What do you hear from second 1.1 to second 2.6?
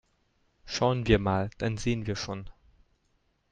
mal, dann sehen wir schon!